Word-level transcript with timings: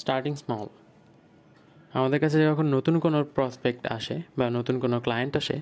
Starting 0.00 0.32
small 0.42 0.68
আমাদের 1.98 2.18
কাছে 2.22 2.36
যখন 2.50 2.66
নতুন 2.76 2.94
কোনো 3.04 3.18
প্রসপেক্ট 3.36 3.82
আসে 3.96 4.16
বা 4.38 4.46
নতুন 4.56 4.76
কোনো 4.84 4.96
ক্লায়েন্ট 5.04 5.34
আসে, 5.40 5.56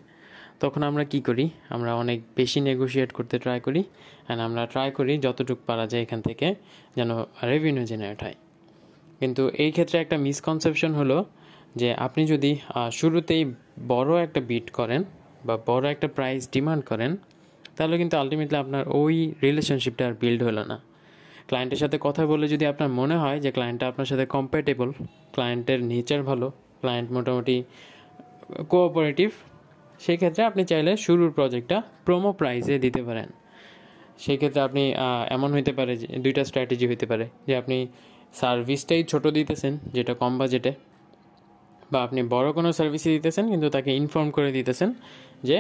তখন 0.63 0.81
আমরা 0.91 1.05
কি 1.13 1.19
করি? 1.29 1.47
আমরা 1.75 1.91
অনেক 2.03 2.19
বেশি 2.39 2.59
নেগোশিয়েট 2.69 3.11
করতে 3.19 3.37
ট্রাই 3.45 3.59
করি 3.67 3.83
অ্যান্ড 4.27 4.41
আমরা 4.47 4.63
ট্রাই 4.73 4.89
করি 4.99 5.13
যতটুকু 5.25 5.63
পারা 5.69 5.85
যায় 5.93 6.03
এখান 6.07 6.21
থেকে 6.29 6.47
যেন 6.99 7.11
রেভিনিউ 7.51 7.85
জেনারেট 7.91 8.21
হয়। 8.25 8.37
কিন্তু 9.21 9.43
এই 9.65 9.71
ক্ষেত্রে 9.77 9.97
একটা 10.05 10.17
মিসকনসেপশন 10.27 10.93
হলো 11.01 11.19
যে 11.81 11.89
আপনি 12.07 12.23
যদি 12.33 12.51
শুরুতেই 12.99 13.43
বড় 13.93 14.11
একটা 14.27 14.41
বিট 14.51 14.67
করেন 14.79 15.01
বা 15.47 15.55
বড় 15.69 15.85
একটা 15.95 16.09
প্রাইস 16.17 16.43
ডিমান্ড 16.55 16.83
করেন, 16.91 17.13
তাহলে 17.77 17.95
কিন্তু 18.01 18.15
আলটিমেটলি 18.23 18.59
আপনার 18.65 18.85
ওই 19.01 19.15
রিলেশনশিপটা 19.45 20.03
আর 20.09 20.15
বিল্ড 20.23 20.41
হলো 20.49 20.63
না। 20.71 20.77
ক্লায়েন্টের 21.51 21.81
সাথে 21.83 21.97
কথা 22.07 22.23
বলে 22.31 22.47
যদি 22.55 22.65
আপনার 22.73 22.91
মনে 23.01 23.17
হয় 23.23 23.39
যে 23.45 23.51
ক্লায়েন্টটা 23.57 23.87
আপনার 23.91 24.09
সাথে 24.11 24.25
কম্প্যাটেবল 24.35 24.89
ক্লায়েন্টের 25.35 25.81
নেচার 25.91 26.21
ভালো 26.31 26.47
ক্লায়েন্ট 26.81 27.09
মোটামুটি 27.17 27.57
কোঅপারেটিভ 28.73 29.29
সেই 30.05 30.17
ক্ষেত্রে 30.21 30.43
আপনি 30.51 30.63
চাইলে 30.71 30.93
শুরুর 31.07 31.31
প্রজেক্টটা 31.39 31.79
প্রোমো 32.07 32.31
প্রাইসে 32.41 32.75
দিতে 32.85 33.01
পারেন। 33.09 33.29
সেই 34.25 34.37
ক্ষেত্রে 34.41 34.61
আপনি 34.69 34.83
এমন 35.37 35.51
হইতে 35.57 35.73
পারে 35.79 35.93
যে, 36.01 36.07
দুইটা 36.25 36.43
স্ট্র্যাটেজি 36.49 36.85
হইতে 36.91 37.07
পারে। 37.11 37.25
যে 37.47 37.55
আপনি 37.61 37.77
সার্ভিসটাই 38.41 39.03
ছোট 39.13 39.25
দিতেছেন, 39.39 39.73
যেটা 39.97 40.13
কম 40.23 40.33
বাজেটে 40.41 40.73
বা 41.93 41.99
আপনি 42.07 42.21
বড় 42.35 42.49
কোনো 42.57 42.69
সার্ভিসই 42.79 43.11
দিতেছেন, 43.17 43.45
কিন্তু 43.53 43.67
তাকে 43.77 43.91
ইনফর্ম 44.01 44.29
করে 44.37 44.51
দিতেছেন 44.57 44.91
যে 45.49 45.59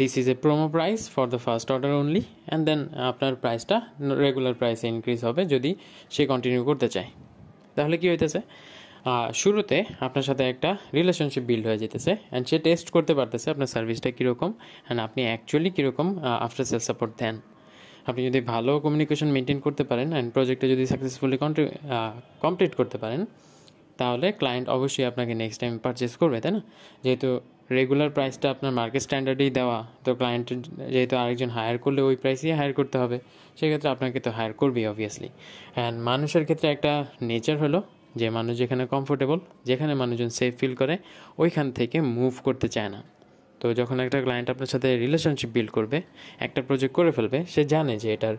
this 0.00 0.12
is 0.20 0.26
a 0.34 0.36
promo 0.44 0.66
price 0.76 1.00
for 1.14 1.26
the 1.34 1.40
first 1.46 1.68
order 1.74 1.92
only 2.02 2.22
and 2.28 2.62
then 2.68 2.80
আপনার 3.10 3.32
প্রাইসটা 3.42 3.76
রেগুলার 4.24 4.54
প্রাইসে 4.60 4.86
ইনক্রিজ 4.94 5.20
হবে 5.28 5.42
যদি 5.54 5.70
সে 6.14 6.22
কন্টিনিউ 6.32 6.60
করতে 6.70 6.88
চায়। 6.94 7.08
তাহলে 7.76 7.96
কি 8.00 8.06
হইতেছে? 8.12 8.40
শুরুতে 9.42 9.76
আপনার 10.06 10.24
সাথে 10.28 10.42
একটা 10.52 10.70
রিলেশনশিপ 10.98 11.44
বিল্ড 11.50 11.64
হয়ে 11.68 11.80
যেতেছে 11.82 12.12
অ্যান্ড 12.20 12.44
সে 12.50 12.56
টেস্ট 12.66 12.86
করতে 12.96 13.12
পারতেছে 13.18 13.46
আপনার 13.54 13.68
সার্ভিসটা 13.74 14.10
কীরকম 14.16 14.50
অ্যান্ড 14.60 14.98
আপনি 15.06 15.20
অ্যাকচুয়ালি 15.28 15.70
কীরকম 15.76 16.06
আফটার 16.46 16.66
সেল 16.70 16.82
সাপোর্ট 16.88 17.12
দেন। 17.20 17.34
আপনি 18.08 18.20
যদি 18.28 18.40
ভালো 18.52 18.72
কমিউনিকেশন 18.84 19.28
মেনটেন 19.36 19.58
করতে 19.66 19.82
পারেন 19.90 20.08
অ্যান্ড 20.14 20.28
প্রজেক্টে 20.36 20.66
যদি 20.72 20.84
সাকসেসফুলি 20.92 21.36
কমপ্লিট 22.44 22.72
করতে 22.80 22.96
পারেন, 23.02 23.20
তাহলে 24.00 24.26
ক্লায়েন্ট 24.40 24.66
অবশ্যই 24.76 25.06
আপনাকে 25.10 25.32
নেক্সট 25.42 25.58
টাইম 25.62 25.72
পারচেস 25.84 26.12
করবে, 26.20 26.38
তাই 26.44 26.52
না? 26.56 26.60
যেহেতু 27.04 27.28
রেগুলার 27.70 28.10
প্রাইসটা 28.16 28.46
আপনার 28.54 28.72
মার্কেট 28.78 29.02
স্ট্যান্ডার্ডেই 29.06 29.50
দেওয়া। 29.58 29.78
তো 30.04 30.10
ক্লায়েন্টের 30.18 30.58
যেহেতু 30.94 31.14
আরেকজন 31.22 31.50
হায়ার 31.56 31.76
করলে 31.84 32.00
ওই 32.08 32.16
প্রাইসেই 32.22 32.54
হায়ার 32.58 32.72
করতে 32.78 32.96
হবে। 33.02 33.16
সেক্ষেত্রে 33.58 33.88
আপনাকে 33.94 34.18
তো 34.26 34.30
হায়ার 34.36 34.52
করবেই 34.60 34.84
অবভিয়াসলি 34.92 35.28
অ্যান্ড 35.76 35.96
মানুষের 36.08 36.44
ক্ষেত্রে 36.48 36.66
একটা 36.74 36.92
নেচার 37.30 37.56
হলো 37.64 37.78
যে 38.20 38.26
মানুষ 38.36 38.54
যেখানে 38.62 38.82
কমফোর্টেবল 38.94 39.38
যেখানে 39.68 39.92
মানুষজন 40.02 40.30
সেফ 40.38 40.52
ফিল 40.60 40.74
করে, 40.80 40.94
ওইখান 41.42 41.66
থেকে 41.78 41.96
মুভ 42.16 42.34
করতে 42.46 42.66
চায় 42.74 42.90
না। 42.94 43.00
তো 43.60 43.66
যখন 43.80 43.96
একটা 44.04 44.18
ক্লায়েন্ট 44.24 44.48
আপনার 44.52 44.70
সাথে 44.74 44.88
রিলেশনশিপ 45.04 45.50
বিল্ড 45.56 45.70
করবে, 45.76 45.98
একটা 46.46 46.60
প্রজেক্ট 46.68 46.94
করে 46.98 47.10
ফেলবে, 47.16 47.38
সে 47.52 47.62
জানে 47.72 47.94
যে 48.02 48.08
এটার 48.16 48.36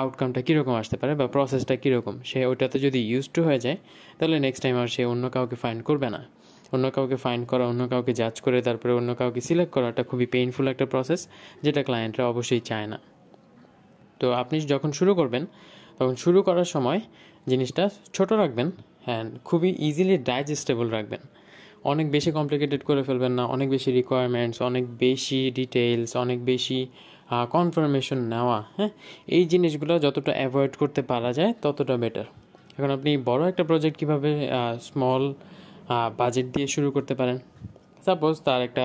আউটকামটা 0.00 0.40
কীরকম 0.46 0.74
আসতে 0.82 0.96
পারে 1.00 1.12
বা 1.20 1.26
প্রসেসটা 1.34 1.74
কীরকম। 1.82 2.14
সে 2.30 2.38
ওইটাতে 2.50 2.76
যদি 2.86 3.00
ইউজ 3.10 3.26
টু 3.34 3.40
হয়ে 3.48 3.60
যায়, 3.64 3.78
তাহলে 4.18 4.36
নেক্সট 4.46 4.60
টাইম 4.64 4.76
আর 4.82 4.88
সে 4.94 5.02
অন্য 5.12 5.24
কাউকে 5.34 5.56
ফাইন্ড 5.62 5.80
করবে 5.88 6.08
না। 6.14 6.20
অন্য 6.74 6.86
কাউকে 6.96 7.16
ফাইন্ড 7.24 7.44
করা, 7.50 7.64
অন্য 7.72 7.82
কাউকে 7.92 8.12
জাজ 8.20 8.36
করে, 8.44 8.58
তারপরে 8.66 8.92
অন্য 9.00 9.10
কাউকে 9.20 9.40
সিলেক্ট 9.48 9.72
করাটা 9.76 10.02
খুবই 10.10 10.26
পেইনফুল 10.34 10.66
একটা 10.72 10.86
প্রসেস 10.92 11.20
যেটা 11.64 11.80
ক্লায়েন্টরা 11.88 12.24
অবশ্যই 12.32 12.62
চায় 12.70 12.86
না। 12.92 12.98
তো 14.20 14.26
আপনি 14.42 14.56
যখন 14.72 14.90
শুরু 14.98 15.12
করবেন, 15.20 15.44
তখন 15.98 16.14
শুরু 16.24 16.38
করার 16.48 16.68
সময় 16.74 17.00
জিনিসটা 17.50 17.84
ছোট 18.16 18.30
রাখবেন 18.42 18.68
অ্যান্ড 19.06 19.28
খুবই 19.48 19.70
ইজিলি 19.88 20.16
ডাইজেস্টেবল 20.30 20.86
রাখবেন। 20.96 21.22
অনেক 21.92 22.06
বেশি 22.16 22.30
কমপ্লিকেটেড 22.38 22.82
করে 22.88 23.02
ফেলবেন 23.08 23.32
না, 23.38 23.44
অনেক 23.54 23.68
বেশি 23.74 23.90
রিকোয়ারমেন্টস 23.98 24.56
অনেক 24.68 24.84
বেশি 25.04 25.40
ডিটেলস 25.58 26.10
অনেক 26.24 26.38
বেশি 26.52 26.78
কনফার্মেশন 27.56 28.18
নেওয়া 28.32 28.58
হ্যাঁ? 28.76 28.90
এই 29.36 29.44
জিনিসগুলো 29.52 29.92
যতটা 30.04 30.32
অ্যাভয়েড 30.38 30.72
করতে 30.80 31.00
পারা 31.10 31.30
যায় 31.38 31.52
ততটা 31.62 31.94
বেটার 32.02 32.26
এখন 32.76 32.90
আপনি 32.96 33.10
বড় 33.30 33.42
একটা 33.50 33.64
প্রজেক্ট 33.70 33.96
কীভাবে 34.00 34.30
স্মল 34.88 35.22
বাজেট 36.18 36.46
দিয়ে 36.54 36.66
শুরু 36.66 36.88
করতে 36.90 37.14
পারেন। 37.14 37.38
সাপোজ 38.04 38.34
তার 38.46 38.60
একটা 38.62 38.84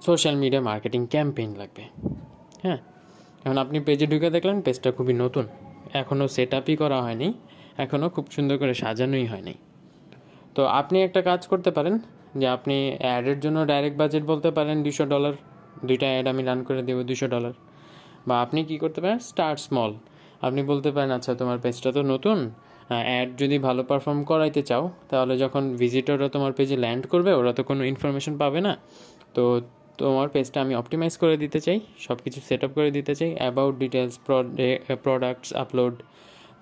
সোশ্যাল 0.00 0.36
মিডিয়া 0.42 0.62
মার্কেটিং 0.62 1.02
ক্যাম্পেইন 1.06 1.50
লাগবে। 1.60 1.84
হ্যাঁ? 2.64 2.80
এখন 3.44 3.58
আপনি 3.58 3.78
পেজে 3.80 4.06
ঢুকে 4.06 4.28
দেখলেন 4.30 4.56
পেজটা 4.60 4.90
খুবই 4.92 5.14
নতুন। 5.14 5.44
এখনও 5.92 6.26
সেট 6.28 6.52
আপই 6.54 6.74
করা 6.76 6.98
হয়নি, 7.02 7.28
এখনও 7.78 8.08
খুব 8.10 8.24
সুন্দর 8.30 8.56
করে 8.58 8.74
সাজানোই 8.74 9.26
হয়নি। 9.26 9.54
তো 10.54 10.62
আপনি 10.80 10.96
একটা 11.02 11.20
কাজ 11.22 11.40
করতে 11.46 11.70
পারেন, 11.70 11.94
যে 12.40 12.46
আপনি 12.48 12.76
অ্যাডের 13.02 13.38
জন্য 13.40 13.58
ডাইরেক্ট 13.66 13.96
বাজেট 13.98 14.24
বলতে 14.32 14.50
পারেন 14.50 14.76
দুশো 14.82 15.04
ডলার 15.04 15.34
দুইটা 15.84 16.06
অ্যাড 16.12 16.26
আমি 16.28 16.42
রান 16.42 16.60
করে 16.62 16.82
দেবো 16.82 17.02
দুশো 17.02 17.26
ডলার 17.26 17.54
বা 18.28 18.34
আপনি 18.42 18.60
কি 18.64 18.76
করতে 18.78 18.98
পারেন 19.00 19.18
স্টার্ট 19.30 19.58
স্মল 19.58 19.92
আপনি 20.42 20.60
বলতে 20.62 20.88
পারেন 20.94 21.10
আচ্ছা 21.10 21.32
তোমার 21.34 21.58
পেজটা 21.58 21.90
তো 21.92 22.00
নতুন 22.12 22.38
অ্যাড 23.08 23.28
যদি 23.42 23.56
ভালো 23.66 23.82
পারফর্ম 23.90 24.20
করাইতে 24.30 24.62
চাও, 24.70 24.84
তাহলে 25.10 25.34
যখন 25.44 25.62
ভিজিটররা 25.82 26.28
তোমার 26.34 26.52
পেজে 26.58 26.76
ল্যান্ড 26.84 27.04
করবে, 27.12 27.30
ওরা 27.40 27.52
তো 27.58 27.62
কোনো 27.70 27.82
ইনফরমেশন 27.92 28.34
পাবে 28.42 28.60
না। 28.66 28.72
তো 29.36 29.42
তোমার 30.00 30.28
পেজটা 30.34 30.58
আমি 30.64 30.74
অপটিমাইজ 30.80 31.14
করে 31.22 31.34
দিতে 31.42 31.58
চাই 31.66 31.78
সব 32.06 32.16
কিছু 32.24 32.38
সেট 32.48 32.62
আপ 32.66 32.72
করে 32.78 32.90
দিতে 32.96 33.12
চাই 33.20 33.30
অ্যাবাউট 33.40 33.74
ডিটেলস 33.82 34.14
প্রোডাক্টস 35.04 35.48
আপলোড 35.62 35.94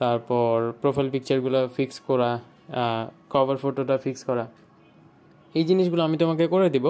তারপর 0.00 0.55
প্রোফাইল 0.83 1.09
পিকচারগুলো 1.15 1.60
ফিক্স 1.77 1.97
করা 2.09 2.31
কভার 3.33 3.56
ফটোটা 3.62 3.97
ফিক্স 4.04 4.22
করা। 4.28 4.44
এই 5.54 5.65
জিনিসগুলো 5.71 6.03
আমি 6.09 6.16
তোমাকে 6.22 6.44
করে 6.54 6.69
দিব, 6.75 6.87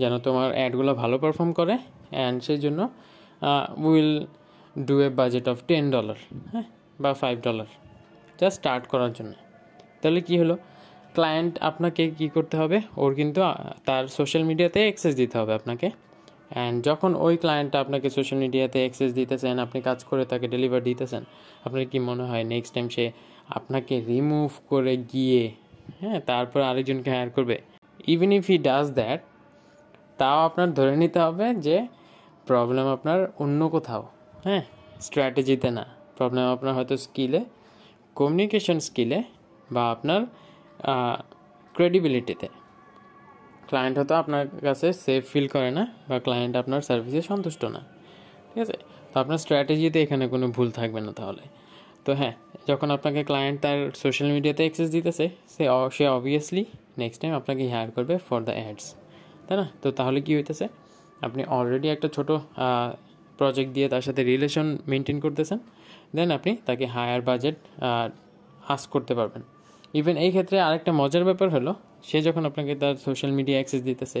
যেন 0.00 0.12
তোমার 0.26 0.48
অ্যাডগুলো 0.58 0.92
ভালো 1.02 1.16
পারফর্ম 1.22 1.50
করে 1.58 1.74
অ্যান্ড 2.16 2.36
সেই 2.46 2.58
জন্য 2.64 2.80
will 3.88 4.12
do 4.88 4.94
a 5.06 5.08
budget 5.20 5.46
of 5.52 5.56
ten 5.68 5.84
dollar 5.94 6.18
হ্যাঁ 6.52 6.66
বা 7.02 7.10
ফাইভ 7.22 7.36
ডলার 7.46 7.68
জাস্ট 8.40 8.56
স্টার্ট 8.60 8.84
করার 8.92 9.12
জন্য। 9.18 9.32
তাহলে 10.00 10.20
কি 10.28 10.34
হলো? 10.42 10.54
ক্লায়েন্ট 11.16 11.54
আপনাকে 11.68 12.02
কি 12.18 12.26
করতে 12.36 12.54
হবে? 12.60 12.78
ওর 13.02 13.10
কিন্তু 13.18 13.40
তার 13.88 14.04
সোশ্যাল 14.18 14.42
মিডিয়াতে 14.50 14.78
অ্যাক্সেস 14.86 15.14
দিতে 15.20 15.34
হবে 15.40 15.52
আপনাকে। 15.60 15.88
অ্যান্ড 16.54 16.76
যখন 16.88 17.10
ওই 17.26 17.34
ক্লায়েন্টটা 17.42 17.78
আপনাকে 17.84 18.08
সোশ্যাল 18.16 18.38
মিডিয়াতে 18.44 18.78
অ্যাক্সেস 18.84 19.10
দিতেছেন, 19.18 19.54
আপনি 19.64 19.78
কাজ 19.88 19.98
করে 20.08 20.22
তাকে 20.32 20.46
ডেলিভার 20.54 20.80
দিতেছেন, 20.88 21.22
আপনার 21.66 21.84
কি 21.90 21.98
মনে 22.08 22.24
হয় 22.30 22.44
নেক্সট 22.52 22.70
টাইম 22.74 22.86
সে 22.96 23.04
আপনাকে 23.58 23.94
রিমুভ 24.10 24.50
করে 24.70 24.94
গিয়ে 25.12 25.42
হ্যাঁ 26.00 26.18
তারপর 26.30 26.60
আরেকজনকে 26.70 27.08
হায়ার 27.14 27.30
করবে? 27.36 27.56
Even 28.12 28.30
if 28.38 28.44
he 28.50 28.56
does 28.68 28.86
that 28.98 29.20
তাও 30.20 30.38
আপনার 30.48 30.68
ধরে 30.78 30.94
নিতে 31.02 31.18
হবে 31.26 31.46
যে 31.66 31.76
প্রবলেম 32.48 32.86
আপনার 32.96 33.18
অন্য 33.44 33.60
কোথাও 33.74 34.02
হ্যাঁ 34.46 34.62
স্ট্র্যাটেজিতে 35.06 35.68
না। 35.78 35.84
প্রবলেম 36.18 36.44
আপনার 36.54 36.72
হয়তো 36.78 36.94
স্কিলে 37.04 37.40
কমিউনিকেশন 38.20 38.78
স্কিলে 38.86 39.18
বা 39.74 39.82
আপনার 39.94 40.20
ক্রেডিবিলিটিতে 41.74 42.48
ক্লায়েন্ট 43.68 43.94
হয়তো 43.98 44.14
আপনার 44.22 44.44
কাছে 44.66 44.88
সেফ 45.04 45.22
ফিল 45.32 45.46
করে 45.54 45.70
না 45.78 45.84
বা 46.08 46.16
ক্লায়েন্ট 46.26 46.54
আপনার 46.62 46.80
সার্ভিসে 46.88 47.22
সন্তুষ্ট 47.30 47.62
না। 47.74 47.80
ঠিক 48.48 48.60
আছে? 48.64 48.76
তো 49.10 49.16
আপনার 49.22 49.38
স্ট্র্যাটেজিতে 49.44 49.98
এখানে 50.04 50.24
কোনো 50.34 50.46
ভুল 50.56 50.68
থাকবে 50.78 51.00
না 51.06 51.12
তাহলে। 51.18 51.44
তো 52.04 52.10
হ্যাঁ 52.20 52.34
যখন 52.70 52.88
আপনাকে 52.96 53.20
ক্লায়েন্ট 53.28 53.58
তার 53.64 53.78
সোশ্যাল 54.02 54.28
মিডিয়াতে 54.36 54.62
অ্যাক্সেস 54.64 54.88
দিতেছে, 54.96 55.26
সে 55.54 55.64
সে 55.96 56.04
অবভিয়াসলি 56.16 56.62
নেক্সট 57.02 57.18
টাইম 57.22 57.32
আপনাকে 57.40 57.62
হায়ার 57.72 57.90
করবে 57.96 58.14
ফর 58.26 58.40
দ্য 58.46 58.54
অ্যাডস 58.58 58.86
তাই 59.46 59.56
না? 59.60 59.66
তো 59.82 59.88
তাহলে 59.98 60.18
কি 60.26 60.32
হইতেছে? 60.38 60.66
আপনি 61.26 61.42
অলরেডি 61.56 61.88
একটা 61.94 62.08
ছোট 62.16 62.28
প্রজেক্ট 63.38 63.70
দিয়ে 63.76 63.86
তার 63.92 64.02
সাথে 64.06 64.20
রিলেশন 64.32 64.66
মেনটেন 64.90 65.18
করতেছেন। 65.24 65.58
দেন 66.16 66.28
আপনি 66.38 66.52
তাকে 66.68 66.84
হায়ার 66.94 67.22
বাজেট 67.28 67.56
আস 68.74 68.82
করতে 68.94 69.12
পারবেন। 69.18 69.42
ইভেন 69.98 70.16
এই 70.24 70.30
ক্ষেত্রে 70.34 70.56
আরেকটা 70.66 70.92
মজার 71.00 71.24
ব্যাপার 71.28 71.48
হলো, 71.56 71.72
সে 72.08 72.18
যখন 72.26 72.42
আপনাকে 72.50 72.72
তার 72.82 72.94
সোশ্যাল 73.06 73.32
মিডিয়া 73.38 73.56
অ্যাক্সেস 73.58 73.82
দিতেছে, 73.88 74.20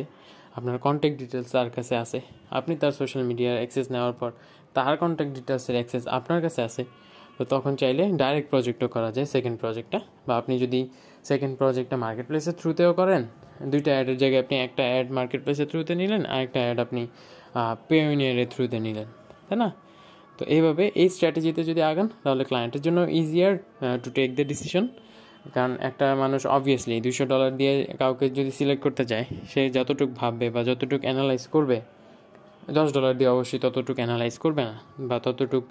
আপনার 0.58 0.76
কন্ট্যাক্ট 0.86 1.16
ডিটেলস 1.22 1.48
তার 1.56 1.68
কাছে 1.76 1.94
আছে, 2.02 2.18
আপনি 2.58 2.72
তার 2.82 2.92
সোশ্যাল 3.00 3.22
মিডিয়ার 3.30 3.56
অ্যাক্সেস 3.60 3.86
নেওয়ার 3.94 4.14
পর 4.20 4.30
তার 4.76 4.94
কন্ট্যাক্ট 5.02 5.32
ডিটেলসের 5.38 5.74
অ্যাক্সেস 5.78 6.02
আপনার 6.18 6.38
কাছে 6.44 6.60
আছে, 6.68 6.82
তো 7.36 7.42
তখন 7.52 7.72
চাইলে 7.80 8.02
ডাইরেক্ট 8.22 8.48
প্রজেক্টও 8.52 8.88
করা 8.96 9.10
যায় 9.16 9.26
সেকেন্ড 9.34 9.56
প্রজেক্টটা 9.62 9.98
বা 10.26 10.32
আপনি 10.40 10.54
যদি 10.64 10.80
সেকেন্ড 11.30 11.54
প্রজেক্টটা 11.60 11.96
মার্কেট 12.04 12.26
প্লেসের 12.30 12.54
থ্রুতেও 12.60 12.90
করেন, 13.00 13.22
দুইটা 13.72 13.90
অ্যাডের 13.96 14.18
জায়গায় 14.22 14.40
আপনি 14.44 14.54
একটা 14.66 14.82
অ্যাড 14.90 15.06
মার্কেট 15.18 15.40
প্লেসের 15.44 15.68
থ্রুতে 15.70 15.94
নিলেন 16.00 16.22
আর 16.32 16.40
একটা 16.46 16.58
অ্যাড 16.64 16.78
আপনি 16.84 17.02
পেউনিয়ারের 17.90 18.48
থ্রুতে 18.54 18.78
নিলেন, 18.86 19.08
তাই 19.46 19.56
না? 19.62 19.68
তো 20.40 20.46
এইভাবে 20.56 20.84
এই 21.02 21.08
স্ট্র্যাটেজিতে 21.14 21.62
যদি 21.70 21.80
আগান, 21.90 22.08
তাহলে 22.24 22.42
ক্লায়েন্টের 22.50 22.82
জন্য 22.86 22.98
easier 23.20 23.54
to 24.02 24.08
take 24.16 24.28
the 24.38 24.44
decision 24.52 24.84
কারণ 25.54 25.72
একটা 25.88 26.06
মানুষ 26.22 26.40
অবভিয়াসলি 26.56 26.96
দুশো 27.06 27.24
ডলার 27.32 27.52
দিয়ে 27.60 27.72
কাউকে 28.00 28.24
যদি 28.38 28.50
সিলেক্ট 28.58 28.82
করতে 28.86 29.04
চায়, 29.10 29.26
সে 29.50 29.60
যতটুকু 29.76 30.12
ভাববে 30.20 30.46
বা 30.54 30.60
যতটুকু 30.68 31.04
অ্যানালাইজ 31.08 31.42
করবে, 31.54 31.78
দশ 32.78 32.88
ডলার 32.96 33.14
দিয়ে 33.18 33.30
অবশ্যই 33.34 33.60
ততটুকু 33.64 34.00
অ্যানালাইজ 34.02 34.34
করবে 34.44 34.62
না 34.68 34.74
বা 35.08 35.16
ততটুকু 35.24 35.68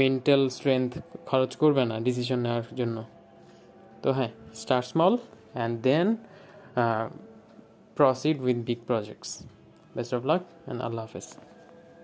মেন্টাল 0.00 0.42
স্ট্রেংথ 0.56 0.90
খরচ 1.28 1.52
করবে 1.62 1.82
না 1.90 1.96
ডিসিশন 2.06 2.38
নেওয়ার 2.44 2.64
জন্য। 2.80 2.96
তো 4.02 4.08
হ্যাঁ 4.18 4.30
start 4.60 4.86
small 4.92 5.14
and 5.22 5.74
then 5.86 6.06
proceed 7.98 8.36
with 8.46 8.58
big 8.68 8.80
projects 8.90 9.30
best 9.96 10.12
of 10.16 10.22
luck 10.30 10.42
and 10.50 10.80
আল্লাহ 10.86 11.04
হাফেজ। 11.08 11.28